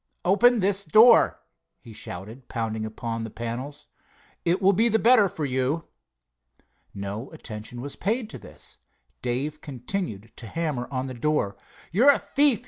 [0.25, 1.41] "Open this door!"
[1.79, 3.85] he shouted, pounding upon the panels.
[4.43, 5.89] "It will be the better for you."
[6.91, 8.79] No attention was paid to this.
[9.21, 11.55] Dave continued to hammer on the door.
[11.91, 12.59] "You're a thief!"